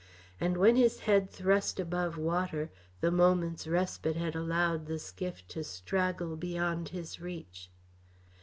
[0.39, 5.63] And when his head thrust above water, the moment's respite had allowed the skiff to
[5.63, 7.69] straggle beyond his reach.